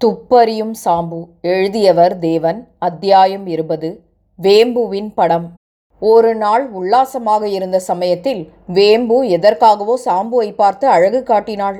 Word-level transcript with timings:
துப்பறியும் 0.00 0.74
சாம்பு. 0.82 1.18
எழுதியவர் 1.52 2.14
தேவன். 2.18 2.58
அத்தியாயம் 2.78 3.46
இருபது. 3.46 3.88
வேம்புவின் 4.38 5.08
படம். 5.14 5.46
ஒரு 6.02 6.30
நாள் 6.34 6.64
உல்லாசமாக 6.70 7.48
இருந்த 7.48 7.78
சமயத்தில் 7.88 8.42
வேம்பு 8.76 9.16
எதற்காகவோ 9.36 9.94
சாம்புவை 10.04 10.50
பார்த்து 10.60 10.86
அழகு 10.88 11.22
காட்டினாள். 11.22 11.78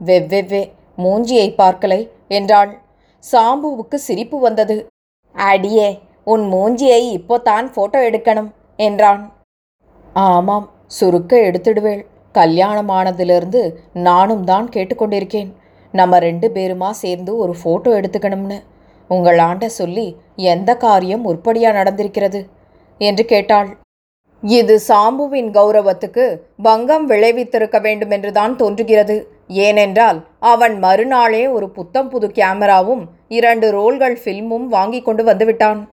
வெவ்வெவ்வே 0.00 0.62
மூஞ்சியை 0.98 1.48
பார்க்கலை 1.54 2.00
என்றாள். 2.38 2.72
சாம்புவுக்கு 3.24 3.98
சிரிப்பு 4.06 4.38
வந்தது. 4.38 4.76
அடியே 5.34 5.88
உன் 6.24 6.46
மூஞ்சியை 6.54 7.02
இப்போ 7.18 7.38
தான் 7.50 7.68
ஃபோட்டோ 7.74 7.98
எடுக்கணும் 8.10 8.50
என்றான். 8.88 9.22
ஆமாம் 10.28 10.66
சுருக்க 10.86 11.36
எடுத்துடுவேள். 11.48 12.02
கல்யாணமானதிலிருந்து 12.34 13.62
நானும் 14.08 14.44
தான் 14.44 14.68
கேட்டுக்கொண்டிருக்கேன். 14.68 15.52
நம்ம 15.92 16.18
ரெண்டு 16.18 16.50
பேருமா 16.54 16.90
சேர்ந்து 16.90 17.36
ஒரு 17.36 17.56
ஃபோட்டோ 17.64 17.90
எடுத்துக்கணும்னு. 18.00 18.62
உங்கள் 19.08 19.38
ஆண்ட 19.38 19.68
சொல்லி 19.68 20.16
எந்த 20.36 20.76
காரியம் 20.76 21.24
உருப்படியா 21.24 21.70
நடந்திருக்கிறது? 21.70 22.46
என்று 22.98 23.24
கேட்டாள். 23.24 23.76
இது 24.42 24.80
சாம்புவின் 24.88 25.50
கௌரவத்துக்கு 25.50 26.36
பங்கம் 26.62 27.10
விளைவித்திருக்க 27.10 27.80
வேண்டும் 27.80 28.10
என்றுதான் 28.10 28.56
தோன்றுகிறது. 28.56 29.34
ஏனென்றால் 29.48 30.26
அவன் 30.38 30.78
மறுநாளே 30.78 31.46
ஒரு 31.46 31.70
புத்தம் 31.70 32.08
புது 32.08 32.26
கேமராவும் 32.26 33.04
இரண்டு 33.28 33.70
ரோல்கள் 33.72 34.16
ஃபில்மும் 34.24 34.66
வாங்கி 34.66 35.02
கொண்டு 35.02 35.24
வந்துவிட்டான். 35.24 35.86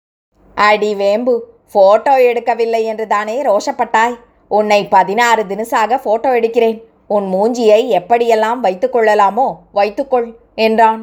அடி 0.55 0.95
வேம்பு 0.95 1.51
ஃபோட்டோ 1.73 2.15
எடுக்கவில்லை 2.29 2.83
என்று 2.83 3.07
தானே 3.07 3.41
ரோஷப்பட்டாய். 3.41 4.15
உன்னை 4.47 4.87
பதினாறு 4.87 5.43
தினசாக 5.43 5.99
ஃபோட்டோ 6.03 6.29
எடுக்கிறேன். 6.39 6.83
உன் 7.07 7.27
மூஞ்சியை 7.33 7.81
எப்படியெல்லாம் 7.99 8.59
வைத்துக்கொள்ளலாமோ 8.63 9.47
வைத்துக்கொள் 9.73 10.29
என்றான். 10.55 11.01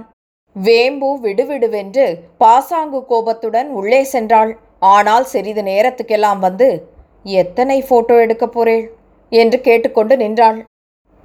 வேம்பு 0.56 1.09
விடுவிடுவென்று 1.23 2.06
பாசாங்கு 2.38 3.00
கோபத்துடன் 3.06 3.68
உள்ளே 3.70 4.00
சென்றாள். 4.12 4.52
ஆனால் 4.79 5.24
சிறிது 5.24 5.62
நேரத்துக்கெல்லாம் 5.62 6.38
வந்து 6.38 6.68
எத்தனை 7.24 7.82
போட்டோ 7.82 8.15
எடுக்கப் 8.20 8.54
போறேள்? 8.57 8.84
என்று 9.32 9.60
கேட்டுக்கொண்டு 9.60 10.16
நின்றாள். 10.16 10.65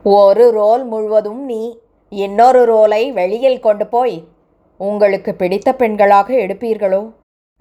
ஒரு 0.04 0.52
ரோல் 0.52 0.84
முழுவதும் 0.86 1.44
நீ 1.46 1.62
இன்னொரு 2.10 2.62
ரோலை 2.74 3.04
வெளியில் 3.12 3.60
கொண்டு 3.60 3.88
போய் 3.88 4.18
உங்களுக்கு 4.80 5.36
பிடித்த 5.36 5.70
பெண்களாக 5.72 6.28
எடுப்பீர்களோ? 6.46 7.12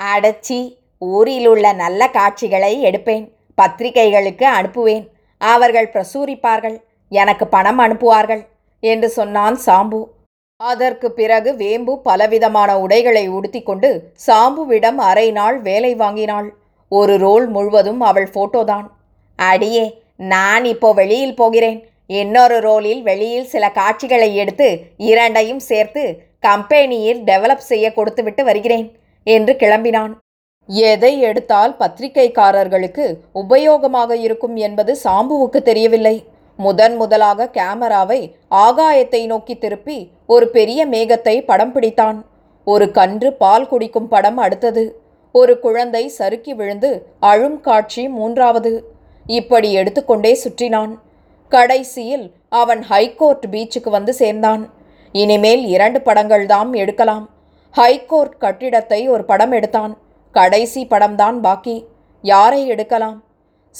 அடச்சி 0.02 0.76
ஊரில் 0.98 1.46
உள்ள 1.46 1.72
நல்ல 1.72 2.08
காட்சிகளை 2.08 2.72
எடுப்பேன். 2.84 3.24
பத்திரிகைகளுக்கு 3.54 4.46
அனுப்புவேன். 4.48 5.06
அவர்கள் 5.40 5.92
பிரசூரிப்பார்கள். 5.92 6.76
எனக்கு 7.16 7.44
பணம் 7.54 7.80
அனுப்புவார்கள் 7.84 8.42
என்று 8.82 9.08
சொன்னான் 9.18 9.56
சாம்பு. 9.66 10.00
அதற்கு 10.60 11.08
பிறகு 11.18 11.50
வேம்பு 11.62 11.92
பலவிதமான 12.06 12.70
உடைகளை 12.84 13.24
உடுத்திக்கொண்டு 13.36 13.90
சாம்புவிடம் 14.26 14.98
அரை 15.10 15.28
நாள் 15.38 15.56
வேலை 15.68 15.92
வாங்கினாள். 16.02 16.48
ஒரு 16.92 17.14
ரோல் 17.24 17.46
முழுவதும் 17.54 18.02
அவள் 18.10 18.30
போட்டோதான். 18.34 18.86
அடியே 19.38 19.86
நான் 20.32 20.64
இப்போ 20.72 20.88
வெளியில் 21.00 21.38
போகிறேன். 21.40 21.80
இன்னொரு 22.20 22.56
ரோலில் 22.66 23.02
வெளியில் 23.02 23.50
சில 23.52 23.64
காட்சிகளை 23.78 24.30
எடுத்து 24.42 24.68
இரண்டையும் 25.10 25.62
சேர்த்து 25.70 26.02
கம்பெனியில் 26.40 27.20
டெவலப் 27.30 27.68
செய்ய 27.70 27.86
கொடுத்துவிட்டு 27.92 28.42
வருகிறேன் 28.44 28.86
என்று 29.26 29.52
கிளம்பினான். 29.62 30.12
எதை 30.90 31.12
எடுத்தால் 31.28 31.74
பத்திரிகைக்காரர்களுக்கு 31.80 33.06
உபயோகமாக 33.42 34.10
இருக்கும் 34.26 34.56
என்பது 34.66 34.92
சாம்புவுக்கு 35.04 35.60
தெரியவில்லை. 35.70 36.16
முதன் 36.56 36.96
முதலாக 36.96 37.48
கேமராவை 37.48 38.36
ஆகாயத்தை 38.50 39.26
நோக்கி 39.26 39.58
திருப்பி 39.58 40.10
ஒரு 40.26 40.48
பெரிய 40.48 40.86
மேகத்தை 40.86 41.44
படம் 41.44 41.74
பிடித்தான். 41.74 42.22
ஒரு 42.64 42.90
கன்று 42.90 43.32
பால் 43.32 43.68
குடிக்கும் 43.68 44.08
படம் 44.08 44.36
அடுத்தது. 44.36 45.02
ஒரு 45.32 45.58
குழந்தை 45.58 46.08
சறுக்கி 46.08 46.54
விழுந்து 46.54 47.06
அழும் 47.20 47.60
காட்சி 47.60 48.08
மூன்றாவது. 48.08 48.84
இப்படி 49.26 49.72
எடுத்துக்கொண்டே 49.72 50.38
சுற்றினான். 50.44 50.98
கடைசியில் 51.48 52.34
அவன் 52.48 52.82
ஹைகோர்ட் 52.82 53.44
பீச்சுக்கு 53.50 53.90
வந்து 53.90 54.14
சேர்ந்தான். 54.14 54.70
இனிமேல் 55.12 55.64
இரண்டு 55.66 56.00
படங்கள் 56.00 56.46
தாம் 56.46 56.72
எடுக்கலாம். 56.72 57.30
ஹைகோர்ட் 57.70 58.38
கட்டிடத்தை 58.38 59.08
ஒரு 59.08 59.24
படம் 59.24 59.52
எடுத்தான். 59.52 59.96
கடைசி 60.32 60.86
படம்தான் 60.90 61.40
பாக்கி. 61.40 61.86
யாரை 62.22 62.66
எடுக்கலாம்? 62.66 63.23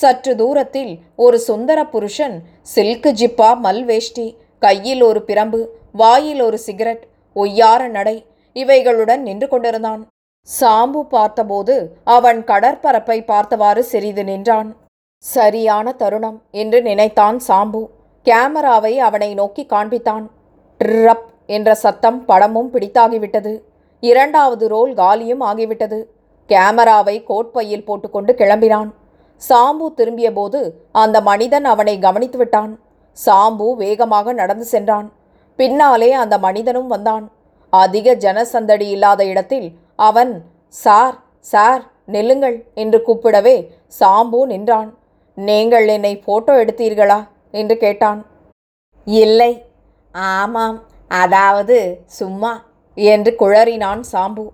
சற்று 0.01 0.37
தூரத்தில் 0.37 0.93
ஒரு 1.17 1.39
சுந்தர 1.39 1.87
புருஷன் 1.87 2.37
சில்கு 2.75 3.11
ஜிப்பா 3.21 3.49
மல்வேஷ்டி 3.63 4.37
கையில் 4.59 5.03
ஒரு 5.03 5.21
பிரம்பு 5.27 5.67
வாயில் 5.93 6.41
ஒரு 6.41 6.59
சிகரெட் 6.59 7.05
ஒய்யார 7.35 7.89
நடை 7.89 8.17
இவைகளுடன் 8.55 9.17
நின்று 9.17 9.49
கொண்டிருந்தான். 9.49 10.07
சாம்பு 10.61 11.03
பார்த்தபோது 11.03 11.75
அவன் 12.05 12.45
கடற்பரப்பை 12.45 13.25
பார்த்தவாறு 13.25 13.85
சிறிது 13.85 14.25
நின்றான். 14.25 14.77
சரியான 15.25 15.93
தருணம் 15.93 16.43
என்று 16.51 16.83
நினைத்தான் 16.83 17.39
சாம்பு. 17.49 17.83
கேமராவை 18.23 18.99
அவனை 18.99 19.35
நோக்கி 19.35 19.67
காண்பித்தான். 19.69 20.27
ட்ரப் 20.85 21.29
என்ற 21.47 21.75
சத்தம் 21.75 22.25
படமும் 22.25 22.73
பிடித்தாகிவிட்டது. 22.73 23.55
இரண்டாவது 24.01 24.69
ரோல் 24.69 24.95
காலியும் 24.95 25.41
ஆகிவிட்டது. 25.41 26.03
கேமராவை 26.47 27.23
கோட்பையில் 27.23 27.85
போட்டுக்கொண்டு 27.85 28.33
கிளம்பினான். 28.33 28.91
சாம்பு 29.43 29.87
திரும்பியபோது 29.95 30.61
அந்த 30.93 31.17
மனிதன் 31.21 31.65
அவனை 31.65 31.99
கவனித்து 31.99 32.39
விட்டான் 32.39 32.73
சாம்பு 33.19 33.67
வேகமாக 33.77 34.33
நடந்து 34.33 34.65
சென்றான். 34.65 35.13
பின்னாலே 35.59 36.13
அந்த 36.13 36.39
மனிதனும் 36.39 36.87
வந்தான். 36.87 37.25
அதிக 37.73 38.15
ஜனசந்தடி 38.15 38.87
இல்லாத 38.97 39.25
இடத்தில் 39.25 39.69
அவன் 40.09 40.33
சார் 40.69 41.17
சார் 41.41 41.83
நெல்லுங்கள் 42.13 42.57
என்று 42.75 42.99
கூப்பிடவே 43.07 43.57
சாம்பு 44.01 44.41
நின்றான். 44.47 44.91
நீங்கள் 45.39 45.87
என்னை 45.89 46.15
போட்டோ 46.19 46.53
எடுத்தீர்களா? 46.65 47.21
என்று 47.51 47.77
கேட்டான். 47.77 48.21
இல்லை. 49.07 49.53
ஆமாம் 50.15 50.79
அதாவது 51.09 51.79
சும்மா 52.19 52.53
என்று 52.97 53.31
குழறினான் 53.39 54.03
சாம்பு. 54.13 54.45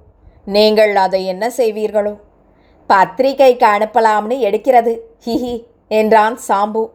நீங்கள் 0.46 0.94
அதை 0.96 1.20
என்ன 1.26 1.46
செய்வீர்களோ? 1.56 2.14
பத்திரிகைக்கு 2.90 3.66
அனுப்பலாம்னு 3.66 4.36
எடுக்கிறது. 4.48 4.98
ஹிஹி 5.24 5.64
என்றான் 5.88 6.38
சாம்பு. 6.48 6.88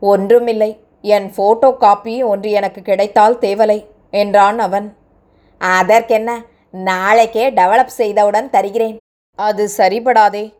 ஒன்றுமில்லை 0.00 0.80
என் 1.02 1.32
ஃபோட்டோ 1.36 1.76
காப்பி 1.76 2.22
ஒன்று 2.22 2.50
எனக்கு 2.50 2.82
கிடைத்தால் 2.82 3.38
தேவலை 3.38 3.86
என்றான் 4.10 4.58
அவன். 4.58 4.96
அதற்கென்ன 5.58 6.44
நாளைக்கே 6.70 7.50
டெவலப் 7.50 7.96
செய்தவுடன் 7.98 8.50
தருகிறேன். 8.50 8.98
அது 9.34 9.70
சரிபடாதே. 9.76 10.54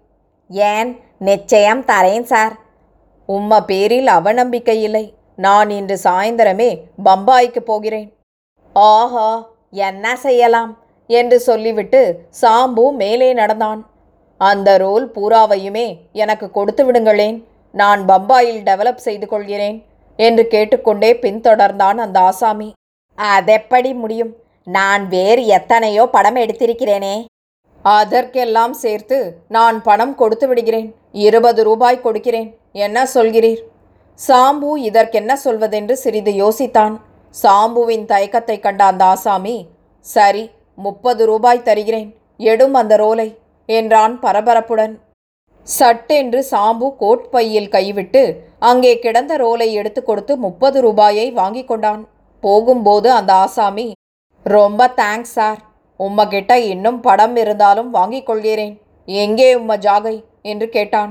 ஏன்? 0.48 1.00
நிச்சயம் 1.18 1.84
தரேன் 1.84 2.22
சார். 2.22 2.56
உம்ம 3.28 3.60
பேரில் 3.60 4.06
அவநம்பிக்கை 4.06 4.82
இல்லை. 4.82 5.14
நான் 5.36 5.70
இன்று 5.70 6.00
சாயந்தரமே 6.04 6.70
பம்பாய்க்கு 7.04 7.58
போகிறேன். 7.58 8.10
ஆஹா 8.72 9.48
என்ன 9.70 10.16
செய்யலாம்? 10.16 10.78
என்று 11.06 11.40
சொல்லிவிட்டு 11.40 12.26
சாம்பு 12.40 12.92
மேலே 12.92 13.32
நடந்தான். 13.32 13.90
அந்த 14.50 14.70
ரோல் 14.84 15.06
பூராவையுமே 15.14 15.86
எனக்கு 16.22 16.46
கொடுத்து 16.50 16.82
விடுங்களேன். 16.86 17.36
நான் 17.74 18.00
பம்பாயில் 18.08 18.62
டெவலப் 18.68 19.04
செய்து 19.06 19.26
கொள்கிறேன் 19.28 19.76
என்று 20.18 20.44
கேட்டுக்கொண்டே 20.54 21.10
பின்தொடர்ந்தான் 21.24 21.98
அந்த 22.04 22.18
ஆசாமி. 22.28 22.68
அதெப்படி 23.18 23.90
முடியும்? 23.94 24.32
நான் 24.66 25.02
வேறு 25.08 25.42
எத்தனையோ 25.58 26.02
படம் 26.06 26.38
எடுத்திருக்கிறேனே. 26.44 27.14
அதற்கெல்லாம் 27.82 28.74
சேர்த்து 28.82 29.18
நான் 29.48 29.76
பணம் 29.82 30.14
கொடுத்து 30.14 30.46
விடுகிறேன். 30.48 30.88
இருபது 31.26 31.60
ரூபாய் 31.68 32.04
கொடுக்கிறேன். 32.04 32.48
என்ன 32.86 32.98
சொல்கிறீர்? 33.14 33.62
சாம்பு 34.28 34.70
இதற்கென்ன 34.88 35.32
சொல்வதென்று 35.44 35.92
சிறிது 36.04 36.32
யோசித்தான். 36.42 36.94
சாம்புவின் 37.34 38.04
தயக்கத்தை 38.12 38.56
கண்ட 38.60 38.82
அந்த 38.84 39.04
ஆசாமி 39.04 39.56
சரி 40.06 40.44
முப்பது 40.78 41.22
ரூபாய் 41.30 41.66
தருகிறேன். 41.68 42.10
எடும் 42.50 42.74
அந்த 42.74 42.94
ரோலை. 42.96 43.28
என்றான் 43.78 44.14
பரபரப்புடன். 44.24 44.94
சட்டென்று 45.68 46.40
சாம்பு 46.50 46.86
கோட் 47.02 47.26
பையில் 47.34 47.72
கைவிட்டு 47.74 48.22
அங்கே 48.70 48.92
கிடந்த 49.04 49.32
ரோலை 49.42 49.68
எடுத்து 49.80 50.00
கொடுத்து 50.02 50.32
முப்பது 50.44 50.78
ரூபாயை 50.86 51.26
வாங்கி 51.40 51.62
கொண்டான். 51.64 52.02
போகும்போது 52.42 53.08
அந்த 53.18 53.32
ஆசாமி 53.44 53.86
ரொம்ப 54.46 54.88
தேங்க்ஸ் 55.00 55.34
சார். 55.38 55.60
உம்மகிட்ட 56.00 56.52
இன்னும் 56.72 57.00
படம் 57.06 57.36
இருந்தாலும் 57.42 57.90
வாங்கிக் 57.96 58.28
கொள்கிறேன். 58.28 58.74
எங்கே 59.08 59.50
உம்ம 59.60 59.72
ஜாகை? 59.86 60.16
என்று 60.50 60.66
கேட்டான். 60.76 61.10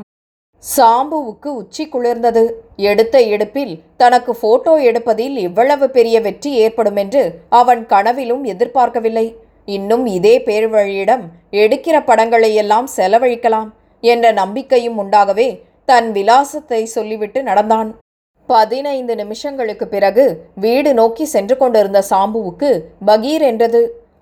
சாம்புவுக்கு 0.64 1.50
உச்சி 1.60 1.84
குளிர்ந்தது. 1.94 2.44
எடுத்த 2.90 3.16
எடுப்பில் 3.36 3.74
தனக்கு 4.02 4.32
போட்டோ 4.42 4.74
எடுப்பதில் 4.90 5.38
இவ்வளவு 5.48 5.86
பெரிய 5.98 6.18
வெற்றி 6.28 6.52
ஏற்படும் 6.64 7.00
என்று 7.04 7.24
அவன் 7.60 7.82
கனவிலும் 7.94 8.44
எதிர்பார்க்கவில்லை. 8.54 9.26
இன்னும் 9.76 10.06
இதே 10.18 10.36
பேர்வழியிடம் 10.48 11.24
எடுக்கிற 11.64 11.96
படங்களையெல்லாம் 12.10 12.88
செலவழிக்கலாம் 12.98 13.70
என்ற 14.04 14.26
நம்பிக்கையும் 14.42 15.00
உண்டாகவே 15.04 15.50
தன் 15.90 16.10
விலாசத்தை 16.18 16.82
சொல்லிவிட்டு 16.96 17.40
நடந்தான். 17.50 17.90
பதினைந்து 18.50 19.14
நிமிஷங்களுக்கு 19.22 19.86
பிறகு 19.96 20.26
வீடு 20.64 20.92
நோக்கி 21.00 21.26
சென்று 21.34 21.56
கொண்டிருந்த 21.58 22.00
சாம்புவுக்கு 22.10 22.70
பகீர் 23.10 23.44
என்றது. 23.52 23.82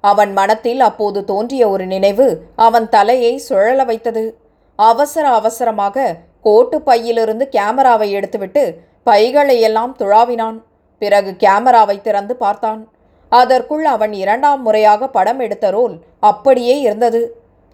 அவன் 0.09 0.31
மனத்தில் 0.39 0.81
அப்போது 0.89 1.19
தோன்றிய 1.31 1.63
ஒரு 1.73 1.85
நினைவு 1.93 2.27
அவன் 2.67 2.87
தலையை 2.95 3.33
சுழல 3.47 3.83
வைத்தது. 3.89 4.23
அவசர 4.79 5.25
அவசரமாக 5.39 6.15
கோட்டு 6.47 6.77
பையிலிருந்து 6.81 7.45
கேமராவை 7.55 8.07
எடுத்துவிட்டு 8.17 8.63
பைகளையெல்லாம் 9.09 9.93
துழாவினான். 10.01 10.57
பிறகு 11.01 11.31
கேமராவை 11.43 11.97
திறந்து 12.07 12.33
பார்த்தான். 12.43 12.81
அதற்குள் 13.29 13.85
அவன் 13.85 14.13
இரண்டாம் 14.13 14.61
முறையாக 14.61 15.07
படம் 15.07 15.39
எடுத்த 15.39 15.69
ரோல் 15.69 15.95
அப்படியே 16.19 16.79
இருந்தது. 16.79 17.21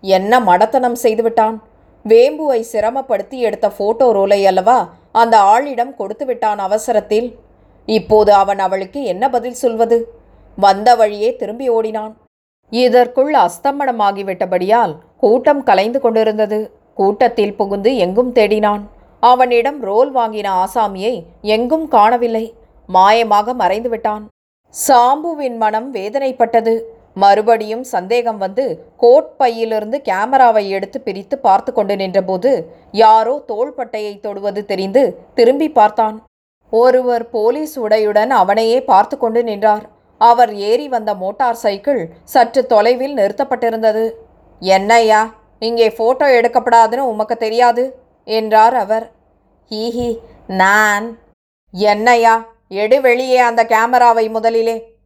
என்ன 0.02 0.40
மடத்தனம் 0.40 0.98
செய்துவிட்டான்? 1.04 1.56
வேம்புவை 2.06 2.60
சிரமப்படுத்தி 2.72 3.38
எடுத்த 3.48 3.70
போட்டோ 3.70 4.14
ரோலை 4.14 4.44
அல்லவா 4.46 4.94
அந்த 5.12 5.36
ஆளிடம் 5.40 5.96
கொடுத்து 5.96 6.26
விட்டான் 6.26 6.60
அவசரத்தில். 6.60 7.28
இப்போது 7.86 8.34
அவன் 8.34 8.60
அவளுக்கு 8.60 9.04
என்ன 9.04 9.30
பதில் 9.30 9.60
சொல்வது? 9.64 9.98
வந்த 10.58 10.96
வழியே 10.96 11.36
திரும்பி 11.36 11.70
ஓடினான். 11.70 12.14
இதற்குள் 12.70 13.34
அஸ்தமனமாகிவிட்டபடியால் 13.34 14.94
கூட்டம் 15.18 15.64
கலைந்து 15.64 16.02
கொண்டிருந்தது. 16.02 16.60
கூட்டத்தில் 16.94 17.56
புகுந்து 17.56 17.98
எங்கும் 17.98 18.34
தேடினான். 18.34 18.84
அவனிடம் 19.20 19.82
ரோல் 19.82 20.16
வாங்கின 20.16 20.48
ஆசாமியை 20.64 21.16
எங்கும் 21.42 21.88
காணவில்லை. 21.88 22.46
மாயமாக 22.94 23.54
மறைந்து 23.54 23.90
விட்டான் 23.90 24.24
சாம்புவின் 24.76 25.58
மனம் 25.58 25.94
வேதனைப்பட்டது. 25.94 26.74
மறுபடியும் 27.14 27.84
சந்தேகம் 27.84 28.38
வந்து 28.38 28.64
கோட் 28.98 29.30
பையிலிருந்து 29.38 30.02
கேமராவை 30.02 30.64
எடுத்து 30.70 30.98
பிரித்து 31.02 31.36
பார்த்து 31.38 31.74
கொண்டு 31.74 31.96
நின்றபோது 31.96 32.52
யாரோ 32.92 33.36
தோள்பட்டையை 33.48 34.14
தொடுவது 34.20 34.62
தெரிந்து 34.66 35.04
திரும்பி 35.36 35.70
பார்த்தான். 35.70 36.18
ஒருவர் 36.70 37.26
போலீஸ் 37.30 37.76
உடையுடன் 37.80 38.30
அவனையே 38.30 38.80
பார்த்து 38.84 39.18
கொண்டு 39.18 39.44
நின்றார். 39.44 39.86
அவர் 40.18 40.52
ஏறி 40.70 40.88
வந்த 40.88 41.14
மோட்டார் 41.14 41.62
சைக்கிள் 41.64 42.02
சற்று 42.24 42.62
தொலைவில் 42.66 43.16
நிறுத்தப்பட்டிருந்தது. 43.18 44.06
என்னையா 44.62 45.22
இங்கே 45.60 45.88
போட்டோ 45.90 46.26
எடுக்கப்படாதுன்னு 46.40 47.12
உமக்கு 47.14 47.38
தெரியாது? 47.38 47.84
என்றார் 48.28 48.74
அவர். 48.74 49.06
ஹீஹி 49.72 50.10
நான். 50.48 51.08
என்னையா 51.74 52.36
எடு 52.68 53.02
வெளியே 53.02 53.38
அந்த 53.38 53.66
கேமராவை 53.66 54.30
முதலிலே. 54.30 54.98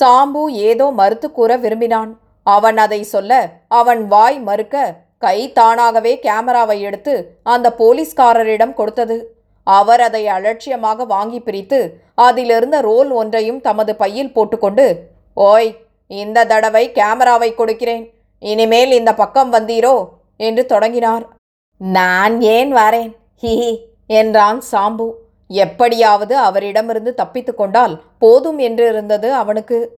சாம்பு 0.00 0.48
ஏதோ 0.48 0.90
மறுத்து 0.90 1.32
கூற 1.32 1.56
விரும்பினான். 1.56 2.18
அவன் 2.42 2.78
அதை 2.78 3.02
சொல்ல 3.02 3.48
அவன் 3.68 4.06
வாய் 4.06 4.38
மறுக்க 4.38 4.94
கை 5.18 5.52
தானாகவே 5.52 6.18
கேமராவை 6.18 6.80
எடுத்து 6.80 7.36
அந்த 7.42 7.74
போலீஸ்காரரிடம் 7.78 8.72
கொடுத்தது. 8.72 9.34
அவர் 9.64 10.00
அதை 10.00 10.26
அலட்சியமாக 10.26 11.04
வாங்கி 11.04 11.40
பிரித்து 11.40 12.00
அதிலிருந்த 12.14 12.80
ரோல் 12.80 13.10
ஒன்றையும் 13.10 13.60
தமது 13.60 13.96
பையில் 13.96 14.32
போட்டுக்கொண்டு 14.32 14.86
ஓய் 15.34 15.76
இந்த 16.06 16.46
தடவை 16.46 16.92
கேமராவை 16.92 17.54
கொடுக்கிறேன். 17.54 18.04
இனிமேல் 18.38 18.92
இந்த 18.92 19.14
பக்கம் 19.14 19.52
வந்தீரோ? 19.52 20.08
என்று 20.36 20.66
தொடங்கினார். 20.66 21.28
நான் 21.76 22.40
ஏன் 22.40 22.74
வரேன்? 22.74 23.12
ஹிஹி 23.42 23.78
என்றான் 24.06 24.62
சாம்பு. 24.72 25.12
எப்படியாவது 25.54 26.36
அவரிடமிருந்து 26.36 27.14
தப்பித்து 27.14 27.54
கொண்டால் 27.54 28.02
போதும் 28.18 28.58
என்று 28.58 28.88
இருந்தது 28.88 29.32
அவனுக்கு. 29.32 29.96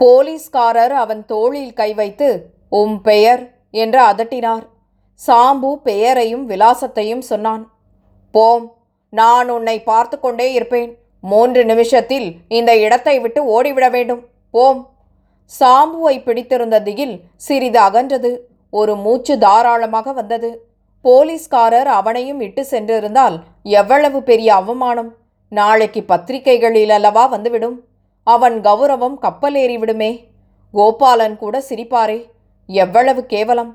போலீஸ்காரர் 0.00 0.92
அவன் 0.92 1.24
தோளில் 1.26 1.72
கை 1.72 1.94
வைத்து 1.94 2.28
உம் 2.68 3.00
பெயர் 3.00 3.42
என்று 3.70 4.00
அதட்டினார். 4.00 4.64
சாம்பு 5.26 5.70
பெயரையும் 5.74 6.48
விலாசத்தையும் 6.50 7.24
சொன்னான். 7.30 7.64
போம் 8.34 8.64
நான் 9.08 9.48
உன்னை 9.48 9.82
பார்த்து 9.82 10.20
கொண்டே 10.20 10.52
இருப்பேன். 10.52 10.98
மூன்று 11.20 11.64
நிமிஷத்தில் 11.64 12.36
இந்த 12.48 12.76
இடத்தை 12.76 13.20
விட்டு 13.20 13.40
ஓடிவிட 13.54 13.90
வேண்டும். 13.90 14.22
போம். 14.50 14.80
சாம்புவை 15.60 16.22
பிடித்திருந்த 16.22 16.82
திகில் 16.82 17.20
சிறிது 17.36 17.80
அகன்றது. 17.80 18.32
ஒரு 18.70 18.96
மூச்சு 18.96 19.38
தாராளமாக 19.38 20.12
வந்தது. 20.12 20.50
போலீஸ்காரர் 21.04 21.86
அவனையும் 21.86 22.40
இட்டு 22.40 22.62
சென்றிருந்தால் 22.70 23.36
எவ்வளவு 23.62 24.22
பெரிய 24.22 24.54
அவமானம்? 24.54 25.14
நாளைக்கு 25.48 26.02
பத்திரிகைகளில் 26.02 26.90
அல்லவா 26.90 27.26
வந்துவிடும்? 27.26 27.78
அவன் 28.26 28.60
கௌரவம் 28.60 29.16
கப்பல் 29.18 29.54
ஏறிவிடுமே 29.54 30.12
கோபாலன் 30.74 31.36
கூட 31.36 31.64
சிரிப்பாரே. 31.68 32.18
எவ்வளவு 32.68 33.26
கேவலம். 33.26 33.72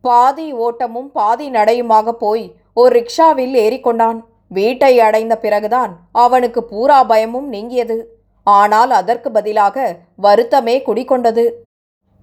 பாதி 0.00 0.52
ஓட்டமும் 0.52 1.10
பாதி 1.12 1.50
நடையுமாக 1.50 2.12
போய் 2.12 2.44
ஒரு 2.74 2.92
ரிக்ஷாவில் 2.98 3.54
ஏறிக்கொண்டான். 3.64 4.18
வீட்டை 4.48 5.00
அடைந்த 5.00 5.34
பிறகுதான் 5.38 5.92
அவனுக்கு 6.12 6.64
பூரா 6.64 7.00
பயமும் 7.04 7.48
நீங்கியது. 7.52 7.98
ஆனால் 8.46 8.90
அதற்கு 8.90 9.30
பதிலாக 9.30 9.96
வருத்தமே 10.22 10.76
குடிகொண்டது. 10.86 11.46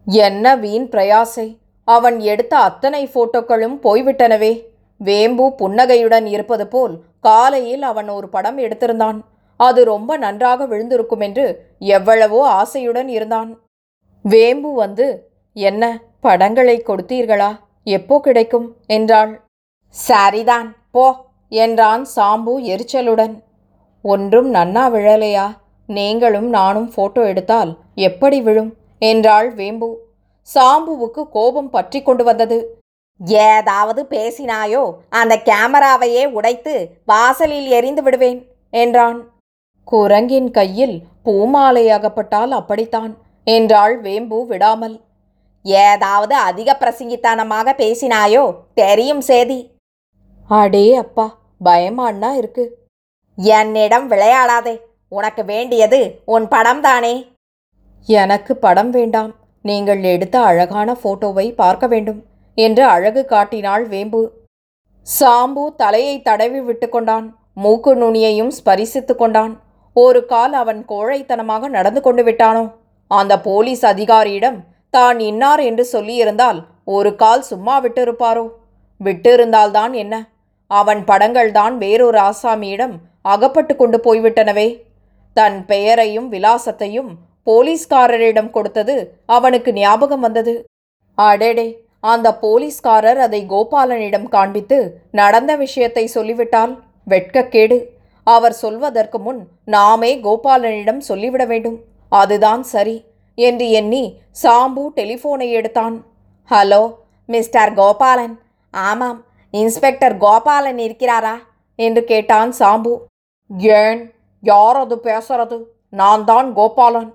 என்ன 0.05 0.55
வீண் 0.55 0.87
பிரயாசை. 0.91 1.47
அவன் 1.87 2.19
எடுத்த 2.19 2.57
அத்தனை 2.57 3.09
போட்டோக்களும் 3.13 3.75
போய்விட்டனவே. 3.83 4.53
வேம்பு 5.01 5.45
புன்னகையுடன் 5.55 6.25
இருப்பது 6.25 6.67
போல் 6.67 6.93
காலையில் 7.19 7.81
அவன் 7.81 8.09
ஒரு 8.09 8.27
படம் 8.29 8.57
எடுத்திருந்தான். 8.57 9.19
அது 9.59 9.83
ரொம்ப 9.83 10.17
நன்றாக 10.17 10.65
விழுந்திருக்கும் 10.65 11.19
என்று 11.19 11.45
எவ்வளவோ 11.79 12.39
ஆசையுடன் 12.49 13.07
இருந்தான். 13.07 13.49
வேம்பு 14.21 14.73
வந்து 14.73 15.07
என்ன 15.53 15.83
படங்களை 16.19 16.83
கொடுத்தீர்களா? 16.85 17.51
எப்போ 17.87 18.19
கிடைக்கும்? 18.19 18.67
என்றாள். 18.87 19.33
சரிதான் 19.95 20.69
போ 20.91 21.05
என்றான் 21.49 22.07
சாம்பு 22.15 22.53
எரிச்சலுடன். 22.73 23.35
ஒன்றும் 24.01 24.53
நன்னா 24.53 24.83
விழலையா? 24.95 25.45
நீங்களும் 25.89 26.49
நானும் 26.49 26.89
போட்டோ 26.95 27.21
எடுத்தால் 27.25 27.71
எப்படி 27.95 28.41
விழும்? 28.41 28.71
என்றாள் 28.99 29.53
வேம்பு. 29.53 29.89
சாம்புவுக்கு 30.47 31.21
கோபம் 31.29 31.69
பற்றி 31.69 31.99
கொண்டு 32.01 32.23
வந்தது. 32.23 32.57
ஏதாவது 33.47 34.01
பேசினாயோ 34.13 34.83
அந்த 35.19 35.33
கேமராவையே 35.49 36.23
உடைத்து 36.37 36.73
வாசலில் 37.05 37.67
எரிந்து 37.77 38.01
விடுவேன் 38.01 38.39
என்றான். 38.73 39.19
குரங்கின் 39.87 40.49
கையில் 40.51 40.95
பூமாலை 41.23 41.85
அகப்பட்டால் 41.89 42.53
அப்படித்தான் 42.59 43.11
என்றாள் 43.47 43.95
வேம்பு 44.01 44.39
விடாமல். 44.51 44.95
ஏதாவது 45.85 46.35
அதிக 46.49 46.69
பிரசங்கித்தனமாக 46.81 47.67
பேசினாயோ 47.83 48.43
தெரியும் 48.73 49.23
சேதி. 49.29 49.59
அடே 50.49 50.85
அப்பா 51.03 51.27
பயமாண்ணா 51.63 52.31
இருக்கு. 52.41 52.65
என்னிடம் 53.37 54.05
விளையாடாதே 54.11 54.75
உனக்கு 55.11 55.41
வேண்டியது 55.45 55.99
உன் 56.25 56.45
படம் 56.47 56.81
தானே 56.81 57.15
எனக்கு 58.07 58.53
படம் 58.65 58.91
வேண்டாம் 58.91 59.31
நீங்கள் 59.65 60.01
எடுத்த 60.03 60.35
அழகான 60.39 60.89
போட்டோவை 61.03 61.45
பார்க்க 61.55 61.85
வேண்டும் 61.87 62.19
என்று 62.57 62.83
அழகு 62.85 63.25
காட்டினாள் 63.25 63.85
வேம்பு. 63.87 64.21
சாம்பு 65.07 65.63
தலையை 65.75 66.15
தடவி 66.21 66.61
விட்டு 66.61 66.89
கொண்டான். 66.89 67.25
மூக்கு 67.53 67.91
நுனியையும் 67.95 68.51
ஸ்பரிசித்து 68.57 69.15
கொண்டான். 69.15 69.53
ஒரு 69.95 70.25
கால் 70.25 70.53
அவன் 70.53 70.81
கோழைத்தனமாக 70.87 71.67
நடந்து 71.67 72.01
கொண்டு 72.01 72.23
விட்டானோ? 72.23 72.63
அந்த 73.11 73.33
போலீஸ் 73.39 73.83
அதிகாரியிடம் 73.85 74.57
தான் 74.89 75.19
இன்னார் 75.19 75.59
என்று 75.59 75.83
சொல்லியிருந்தால் 75.91 76.59
ஒரு 76.83 77.11
கால் 77.15 77.41
சும்மா 77.41 77.75
விட்டிருப்பாரோ? 77.83 78.45
விட்டிருந்தால்தான் 78.99 79.93
என்ன? 79.93 80.15
அவன் 80.71 81.01
படங்கள்தான் 81.03 81.75
வேறொரு 81.77 82.19
ஆசாமியிடம் 82.29 82.95
அகப்பட்டு 83.21 83.75
கொண்டு 83.75 83.97
போய்விட்டனவே. 83.97 84.67
தன் 85.33 85.57
பெயரையும் 85.65 86.31
விலாசத்தையும் 86.31 87.11
போலீஸ்காரரிடம் 87.47 88.51
கொடுத்தது 88.55 88.95
அவனுக்கு 89.35 89.71
ஞாபகம் 89.81 90.23
வந்தது. 90.27 90.53
அடேடே 91.17 91.67
அந்த 92.13 92.27
போலீஸ்காரர் 92.43 93.19
அதை 93.25 93.41
கோபாலனிடம் 93.53 94.27
காண்பித்து 94.35 94.77
நடந்த 95.19 95.51
விஷயத்தை 95.63 96.05
சொல்லிவிட்டால் 96.15 96.73
வெட்கக்கேடு. 97.13 97.77
அவர் 98.27 98.55
சொல்வதற்கு 98.63 99.17
முன் 99.25 99.41
நாமே 99.75 100.11
கோபாலனிடம் 100.27 101.01
சொல்லிவிட 101.09 101.43
வேண்டும். 101.51 101.77
அதுதான் 102.11 102.63
சரி 102.73 102.97
என்று 103.37 103.65
எண்ணி 103.79 104.03
சாம்பு 104.43 104.83
டெலிஃபோனை 104.99 105.47
எடுத்தான். 105.59 105.95
Hello 106.51 106.83
mister 107.29 107.73
Gopalan. 107.81 108.35
ஆமாம் 108.73 109.19
இன்ஸ்பெக்டர் 109.53 110.15
கோபாலன் 110.23 110.79
இருக்கிறாரா 110.85 111.35
என்று 111.79 112.01
கேட்டான் 112.11 112.51
சாம்பு. 112.59 112.93
ஏன் 113.81 114.01
யார் 114.43 114.77
அது 114.83 114.95
பேசுறது? 115.09 115.57
நான் 116.01 116.23
தான் 116.31 116.47
கோபாலன். 116.59 117.11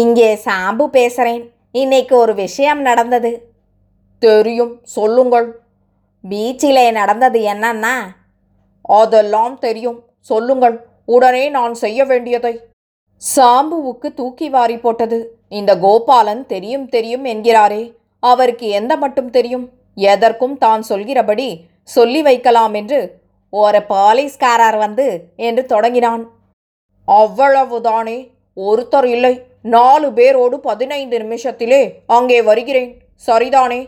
இங்கே 0.00 0.28
சாம்பு 0.44 0.84
பேசுகிறேன் 0.96 1.42
இன்னைக்கு 1.80 2.14
ஒரு 2.16 2.34
விஷயம் 2.34 2.80
நடந்தது. 2.80 3.30
தெரியும் 4.18 4.72
சொல்லுங்கள். 4.94 5.48
பீச்சிலே 6.30 6.84
நடந்தது 6.92 7.40
என்னன்னா 7.52 7.94
அதெல்லாம் 8.98 9.58
தெரியும் 9.58 9.98
சொல்லுங்கள். 10.30 10.76
உடனே 11.04 11.44
நான் 11.48 11.74
செய்ய 11.74 12.04
வேண்டியதை. 12.04 12.54
சாம்புவுக்கு 13.22 14.08
தூக்கி 14.14 14.48
வாரி 14.48 14.78
போட்டது. 14.78 15.18
இந்த 15.48 15.72
கோபாலன் 15.84 16.42
தெரியும் 16.46 16.88
தெரியும் 16.88 17.24
என்கிறாரே. 17.24 17.82
அவருக்கு 18.18 18.68
எந்த 18.68 18.96
மட்டும் 18.96 19.30
தெரியும்? 19.30 19.66
எதற்கும் 19.94 20.58
தான் 20.58 20.82
சொல்கிறபடி 20.82 21.48
சொல்லி 21.82 22.22
வைக்கலாம் 22.22 22.74
என்று 22.74 23.00
ஒரு 23.52 23.80
போலீஸ்காரர் 23.92 24.76
வந்து 24.76 25.08
என்று 25.36 25.64
தொடங்கினான். 25.66 26.22
அவ்வளவுதானே 27.08 28.18
ஒருத்தர் 28.56 29.10
இல்லை. 29.16 29.34
நாலு 29.64 30.12
பேரோடு 30.12 30.56
பதினைந்து 30.60 31.16
நிமிஷத்திலே 31.18 31.82
அங்கே 32.06 32.42
வருகிறேன். 32.42 32.90
சரிதானே? 33.26 33.80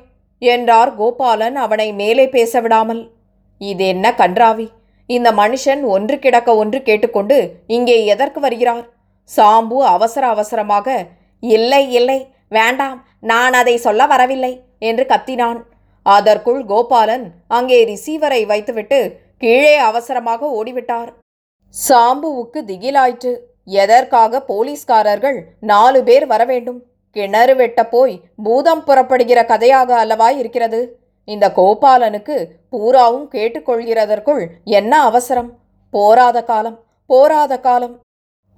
என்றார் 0.43 0.90
கோபாலன் 0.97 1.57
அவனை 1.64 1.93
மேலே 1.93 2.25
பேச 2.28 2.61
விடாமல் 2.61 3.02
இது 3.61 3.85
என்ன 3.87 4.07
கன்றாவி? 4.19 4.66
இந்த 5.07 5.28
மனுஷன் 5.33 5.83
ஒன்று 5.95 6.16
கிடக்க 6.19 6.50
ஒன்று 6.57 6.78
கேட்டுக்கொண்டு 6.83 7.37
இங்கே 7.66 7.97
எதற்கு 8.04 8.40
வருகிறார்? 8.40 8.85
சாம்பு 9.31 9.78
அவசர 9.95 10.25
அவசரமாக 10.26 10.88
இல்லை 11.43 11.85
இல்லை 11.90 12.19
வேண்டாம் 12.49 12.99
நான் 13.21 13.52
அதை 13.52 13.76
சொல்ல 13.76 14.07
வரவில்லை 14.07 14.52
என்று 14.78 15.04
கத்தினான். 15.12 15.61
அதற்குள் 16.02 16.61
கோபாலன் 16.64 17.26
அங்கே 17.49 17.78
ரிசீவரை 17.85 18.40
வைத்துவிட்டு 18.47 18.99
கீழே 19.38 19.75
அவசரமாக 19.76 20.47
ஓடிவிட்டார். 20.59 21.11
சாம்புவுக்கு 21.75 22.61
திகிலாயிற்று. 22.71 23.33
எதற்காக 23.66 24.40
போலீஸ்காரர்கள் 24.40 25.38
நாலு 25.61 26.02
பேர் 26.02 26.26
வர 26.26 26.44
வேண்டும்? 26.44 26.80
கிணறு 27.16 27.56
வெட்ட 27.56 27.80
போய் 27.87 28.14
பூதம் 28.42 28.85
புறப்படுகிற 28.85 29.40
கதையாக 29.44 29.97
அல்லவா 29.97 30.30
இருக்கிறது? 30.30 30.80
இந்த 31.25 31.47
கோபாலனுக்கு 31.56 32.37
பூராவும் 32.71 33.28
கேட்டுக்கொள்கிறதற்குள் 33.30 34.47
என்ன 34.64 35.02
அவசரம்? 35.02 35.50
போராத 35.90 36.38
காலம் 36.44 36.78
போராத 37.11 37.54
காலம். 37.61 37.94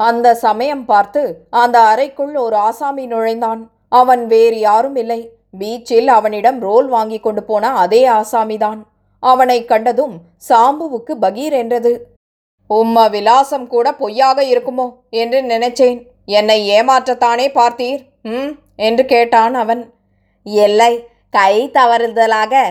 அந்த 0.00 0.34
சமயம் 0.34 0.84
பார்த்து 0.84 1.22
அந்த 1.62 1.76
அறைக்குள் 1.80 2.34
ஒரு 2.34 2.56
ஆசாமி 2.56 3.06
நுழைந்தான். 3.06 3.62
அவன் 3.88 4.26
வேறு 4.26 4.58
யாரும் 4.58 4.96
இல்லை. 4.96 5.20
பீச்சில் 5.58 6.06
அவனிடம் 6.06 6.58
ரோல் 6.60 6.88
வாங்கி 6.88 7.18
கொண்டு 7.20 7.42
போன 7.42 7.70
அதே 7.74 8.02
ஆசாமிதான். 8.08 8.80
அவனை 9.22 9.58
கண்டதும் 9.64 10.14
சாம்புவுக்கு 10.48 11.12
பகீர் 11.20 11.52
என்றது. 11.52 11.92
உம்ம 12.70 13.10
விலாசம் 13.10 13.66
கூட 13.66 13.94
பொய்யாக 13.94 14.42
இருக்குமோ 14.42 14.94
என்று 15.10 15.42
நினைச்சேன். 15.42 16.06
என்னை 16.26 16.68
ஏமாற்றத்தானே 16.68 17.48
பார்த்தீர்? 17.48 18.00
ம்? 18.22 18.58
என்று 18.76 19.04
கேட்டான் 19.04 19.54
அவன். 19.54 19.94
இல்லை 20.42 21.08
கை 21.30 21.70
தவறுதலாக. 21.74 22.64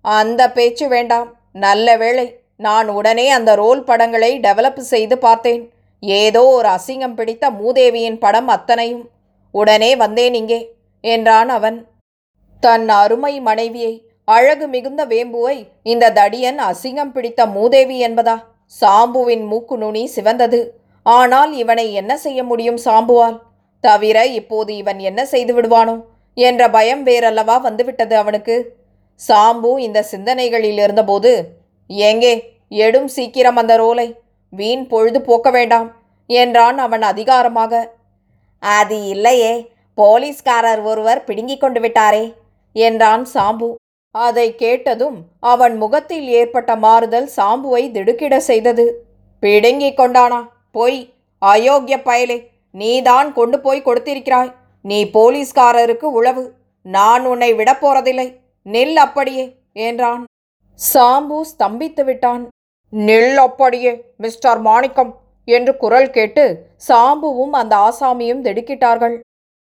அந்த 0.00 0.52
பேச்சு 0.52 0.88
வேண்டாம். 0.88 1.36
நல்ல 1.52 1.96
வேளை 1.96 2.40
நான் 2.56 2.88
உடனே 2.88 3.30
அந்த 3.30 3.54
ரோல் 3.54 3.84
படங்களை 3.84 4.40
டெவலப் 4.40 4.78
செய்து 4.78 5.18
பார்த்தேன். 5.18 5.72
ஏதோ 6.00 6.44
ஒரு 6.44 6.68
அசிங்கம் 6.68 7.14
பிடித்த 7.14 7.50
மூதேவியின் 7.50 8.18
படம் 8.18 8.48
அத்தனையும். 8.48 9.08
உடனே 9.50 9.96
வந்தேன் 9.96 10.34
இங்கே 10.34 10.74
என்றான் 11.00 11.48
அவன். 11.48 11.86
தன் 12.60 12.88
அருமை 12.88 13.40
மனைவியை 13.40 14.08
அழகு 14.24 14.68
மிகுந்த 14.68 15.06
வேம்புவை 15.06 15.68
இந்த 15.82 16.10
தடியன் 16.10 16.58
அசிங்கம் 16.58 17.12
பிடித்த 17.12 17.46
மூதேவி 17.46 18.06
என்பதா? 18.06 18.42
சாம்புவின் 18.68 19.44
மூக்கு 19.44 19.76
நுனி 19.78 20.10
சிவந்தது. 20.16 20.60
ஆனால் 21.02 21.52
இவனை 21.52 21.92
என்ன 21.92 22.16
செய்ய 22.16 22.44
முடியும் 22.44 22.80
சாம்புவால்? 22.84 23.38
தவிர 23.80 24.26
இப்போது 24.26 24.76
இவன் 24.76 24.98
என்ன 24.98 25.26
செய்து 25.26 25.52
விடுவானோ? 25.54 25.96
என்ற 26.34 26.70
பயம் 26.70 27.06
வேறல்லவா 27.06 27.60
வந்துவிட்டது 27.60 28.16
அவனுக்கு? 28.16 28.56
சாம்பு 29.20 29.78
இந்த 29.78 30.02
சிந்தனைகளில் 30.02 30.78
இருந்தபோது 30.78 31.32
எங்கே? 31.86 32.34
எடும் 32.68 33.08
சீக்கிரம் 33.08 33.56
அந்த 33.56 33.74
ரோலை. 33.78 34.08
வீண் 34.52 34.86
பொழுது 34.86 35.22
போக்க 35.22 35.50
வேண்டாம் 35.50 35.88
என்றான் 36.26 36.78
அவன் 36.78 37.02
அதிகாரமாக. 37.02 37.72
அது 38.58 39.08
இல்லையே. 39.08 39.70
போலீஸ்காரர் 39.94 40.82
ஒருவர் 40.82 41.24
பிடுங்கிக் 41.24 41.60
கொண்டு 41.60 41.80
விட்டாரே 41.80 42.24
என்றான் 42.72 43.26
சாம்பு. 43.34 43.68
அதை 44.24 44.54
கேட்டதும் 44.54 45.16
அவன் 45.40 45.74
முகத்தில் 45.76 46.28
ஏற்பட்ட 46.28 46.76
மாறுதல் 46.76 47.28
சாம்புவை 47.36 47.90
திடுக்கிட 47.90 48.34
செய்தது. 48.40 48.84
பிடுங்கிக் 49.42 49.98
கொண்டானா? 49.98 50.40
பொய் 50.70 51.00
அயோக்கிய 51.42 51.96
பயலே 52.08 52.38
நீதான் 52.70 53.32
கொண்டு 53.32 53.60
போய் 53.60 53.82
கொடுத்திருக்கிறாய். 53.82 54.52
நீ 54.82 54.98
போலீஸ்காரருக்கு 55.04 56.06
உளவு. 56.18 56.44
நான் 56.86 57.24
உன்னை 57.26 57.50
விடப் 57.54 57.82
போறதில்லை. 57.86 58.28
நில் 58.66 58.98
அப்படியே 59.06 59.44
என்றான். 59.72 60.24
சாம்பு 60.78 61.38
ஸ்தம்பித்து 61.52 62.04
விட்டான். 62.04 62.42
நில் 62.92 63.38
அப்படியே 63.46 63.92
மிஸ்டர் 64.16 64.60
மாணிக்கம் 64.60 65.12
என்று 65.48 65.76
குரல் 65.76 66.10
கேட்டு 66.10 66.44
சாம்புவும் 66.88 67.54
அந்த 67.60 67.74
ஆசாமியும் 67.88 68.44
திடுக்கிட்டார்கள். 68.46 69.16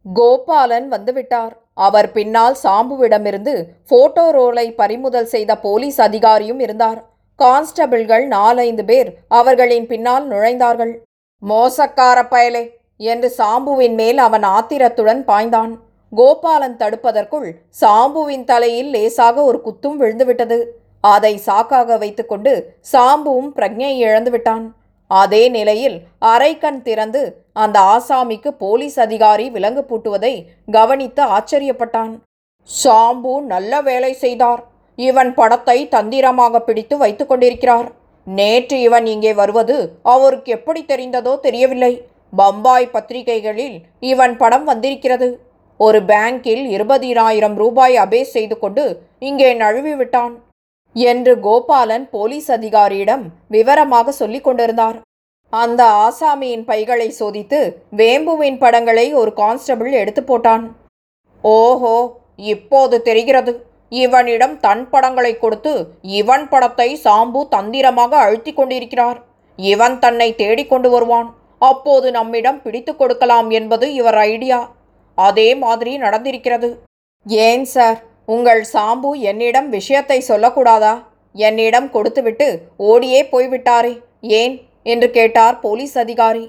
கோபாலன் 0.06 0.88
வந்துவிட்டார் 0.88 1.54
அவர் 1.77 2.12
பின்னால் 2.12 2.55
சாம்புவிடமிருந்து 2.63 3.53
போட்டோ 3.88 4.25
ரோலை 4.32 4.67
பறிமுதல் 4.75 5.25
செய்த 5.25 5.51
போலீஸ் 5.58 6.00
அதிகாரியும் 6.01 6.60
இருந்தார். 6.60 7.00
கான்ஸ்டபிள்கள் 7.39 8.25
நாலைந்து 8.27 8.86
பேர் 8.86 9.10
அவர்களின் 9.27 9.88
பின்னால் 9.88 10.25
நுழைந்தார்கள். 10.27 10.94
மோசக்கார 11.44 12.17
பயலே! 12.32 12.63
என்று 13.00 13.29
சாம்புவின் 13.38 13.96
மேல் 13.96 14.17
அவன் 14.17 14.44
ஆத்திரத்துடன் 14.44 15.22
பாய்ந்தான். 15.27 15.74
கோபாலன் 16.12 16.77
தடுப்பதற்குள் 16.77 17.50
சாம்புவின் 17.82 18.46
தலையில் 18.46 18.89
லேசாக 18.89 19.44
ஒரு 19.44 19.60
குத்தும் 19.65 19.98
விழுந்துவிட்டது. 20.01 20.60
அதை 21.03 21.34
சாக்காக 21.46 21.98
வைத்துக்கொண்டு 21.98 22.53
சாம்புவும் 22.94 23.51
பிரஜை 23.55 23.91
இழந்து 24.05 24.32
விட்டான் 24.32 24.65
அதே 25.12 25.44
நிலையில் 25.50 25.98
அரைக்கண் 26.25 26.82
திறந்து 26.82 27.22
அந்த 27.64 27.78
ஆசாமிக்கு 27.96 28.50
போலீஸ் 28.64 28.98
அதிகாரி 29.06 29.46
விலங்கு 29.56 29.84
பூட்டுவதை 29.90 30.34
கவனித்து 30.76 31.24
ஆச்சரியப்பட்டான். 31.36 32.14
சாம்பு 32.70 33.34
நல்ல 33.54 33.82
வேலை 33.90 34.12
செய்தார். 34.24 34.62
இவன் 34.98 35.32
படத்தை 35.40 35.78
தந்திரமாக 35.96 36.60
பிடித்து 36.68 36.98
வைத்து 37.04 37.24
கொண்டிருக்கிறார். 37.26 37.88
நேற்று 38.28 38.78
இவன் 38.88 39.08
இங்கே 39.14 39.32
வருவது 39.40 39.78
அவருக்கு 40.14 40.52
எப்படி 40.58 40.82
தெரிந்ததோ 40.92 41.34
தெரியவில்லை. 41.46 41.94
பம்பாய் 42.34 42.94
பத்திரிகைகளில் 42.94 43.76
இவன் 44.12 44.34
படம் 44.42 44.66
வந்திருக்கிறது. 44.72 45.30
ஒரு 45.80 46.00
பேங்கில் 46.10 46.64
இருபதினாயிரம் 46.76 47.56
ரூபாய் 47.64 47.96
அபேஸ் 48.04 48.34
செய்து 48.38 48.56
கொண்டு 48.64 48.84
இங்கே 49.30 49.50
நழுவி 49.64 49.94
விட்டான். 50.00 50.34
என்று 50.96 51.34
கோபாலன் 51.46 52.06
போலீஸ் 52.16 52.50
அதிகாரியிடம் 52.58 53.24
விவரமாக 53.56 54.12
சொல்லிக் 54.22 54.46
கொண்டிருந்தார். 54.46 54.98
அந்த 55.50 55.82
ஆசாமியின் 56.06 56.64
பைகளை 56.64 57.16
சோதித்து 57.20 57.60
வேம்புவின் 57.98 58.58
படங்களை 58.58 59.14
ஒரு 59.14 59.34
கான்ஸ்டபிள் 59.34 59.92
எடுத்து 59.92 60.22
போட்டான். 60.22 60.66
ஓஹோ 61.42 61.96
இப்போது 62.36 63.02
தெரிகிறது. 63.02 63.54
இவனிடம் 63.90 64.60
தன் 64.60 64.90
படங்களை 64.90 65.38
கொடுத்து 65.38 65.74
இவன் 66.02 66.50
படத்தை 66.50 67.00
சாம்பு 67.04 67.42
தந்திரமாக 67.50 68.18
அழுத்தி 68.18 68.54
கொண்டிருக்கிறார். 68.54 69.24
இவன் 69.56 70.00
தன்னை 70.00 70.36
தேடிக் 70.36 70.70
கொண்டு 70.70 70.90
வருவான். 70.90 71.30
அப்போது 71.58 72.12
நம்மிடம் 72.12 72.62
பிடித்து 72.62 72.96
கொடுக்கலாம் 72.96 73.50
என்பது 73.50 73.94
இவர் 73.94 74.16
ஐடியா. 74.16 74.60
அதே 75.16 75.56
மாதிரி 75.56 75.98
நடந்திருக்கிறது. 75.98 76.70
ஏன் 77.25 77.66
சார்? 77.66 78.00
உங்கள் 78.25 78.66
சாம்பு 78.74 79.12
என்னிடம் 79.32 79.70
விஷயத்தை 79.70 80.24
சொல்லக்கூடாதா? 80.28 80.94
என்னிடம் 81.36 81.90
கொடுத்துவிட்டு 81.90 82.48
ஓடியே 82.78 83.24
போய்விட்டாரே. 83.32 83.94
ஏன்? 84.22 84.56
என்று 84.86 85.08
கேட்டார் 85.18 85.60
போலீஸ் 85.60 85.98
அதிகாரி. 85.98 86.46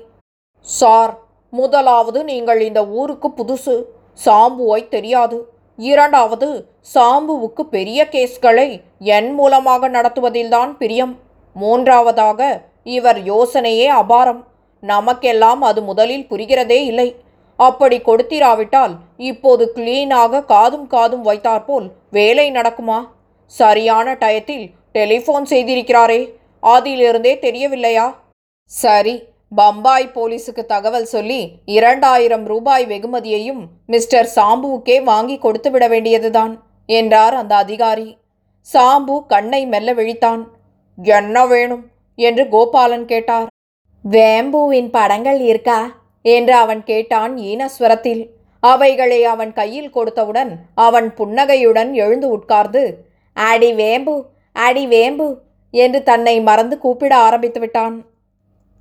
சார் 0.61 1.13
முதலாவது 1.53 2.25
நீங்கள் 2.31 2.61
இந்த 2.61 2.81
ஊருக்கு 3.01 3.29
புதுசு. 3.29 3.77
சாம்புவை 4.25 4.81
தெரியாது. 4.89 5.39
இரண்டாவது 5.79 6.49
சாம்புவுக்கு 6.95 7.63
பெரிய 7.77 8.09
கேஸ்களை 8.11 8.69
என் 8.99 9.31
மூலமாக 9.35 9.89
நடத்துவதில்தான் 9.89 10.73
பிரியம். 10.79 11.15
மூன்றாவதாக 11.57 12.41
இவர் 12.97 13.21
யோசனையே 13.33 13.89
அபாரம். 14.01 14.41
நமக்கெல்லாம் 14.83 15.63
அது 15.63 15.83
முதலில் 15.83 16.27
புரிகிறதே 16.31 16.81
இல்லை. 16.91 17.09
அப்படி 17.57 17.99
கொடுத்திராவிட்டால் 17.99 18.95
இப்போது 19.17 19.65
கிளீனாக 19.75 20.45
காதும் 20.45 20.87
காதும் 20.87 21.25
வைத்தாற்போல் 21.27 21.87
வேலை 22.11 22.47
நடக்குமா? 22.51 22.99
சரியான 23.61 24.15
டயத்தில் 24.15 24.67
டெலிஃபோன் 24.95 25.47
செய்திருக்கிறாரே. 25.53 26.21
அதிலிருந்தே 26.63 27.35
தெரியவில்லையா? 27.39 28.07
சரி 28.71 29.23
பம்பாய் 29.53 30.07
போலீஸுக்கு 30.15 30.67
தகவல் 30.67 31.05
சொல்லி 31.05 31.41
இரண்டாயிரம் 31.65 32.45
ரூபாய் 32.45 32.87
வெகுமதியையும் 32.87 33.63
மிஸ்டர் 33.87 34.29
சாம்புவுக்கே 34.35 35.03
வாங்கி 35.03 35.39
கொடுத்து 35.39 35.71
விட 35.71 35.89
வேண்டியதுதான் 35.89 36.55
என்றார் 36.89 37.35
அந்த 37.35 37.57
அதிகாரி. 37.57 38.09
சாம்பு 38.75 39.27
கண்ணை 39.27 39.67
மெல்ல 39.67 39.93
விழித்தான். 39.95 40.43
என்ன 40.99 41.47
வேணும்? 41.47 41.85
என்று 42.19 42.45
கோபாலன் 42.49 43.05
கேட்டார். 43.05 43.47
வேம்புவின் 44.05 44.91
படங்கள் 44.91 45.41
இருக்கா? 45.41 45.81
என்று 46.25 46.55
அவன் 46.55 46.85
கேட்டான் 46.85 47.37
ஈனஸ்வரத்தில். 47.37 48.23
அவைகளை 48.61 49.25
அவன் 49.25 49.53
கையில் 49.53 49.95
கொடுத்தவுடன் 49.95 50.53
அவன் 50.75 51.15
புன்னகையுடன் 51.15 51.95
எழுந்து 51.95 52.29
உட்கார்ந்து 52.29 52.83
அடி 53.33 53.73
வேம்பு 53.73 54.15
அடி 54.53 54.87
வேம்பு 54.87 55.29
என்று 55.71 56.03
தன்னை 56.03 56.41
மறந்து 56.41 56.79
கூப்பிட 56.79 57.17
ஆரம்பித்து 57.17 57.61
விட்டான். 57.61 57.97